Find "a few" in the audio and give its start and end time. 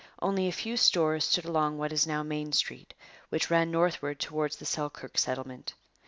0.47-0.77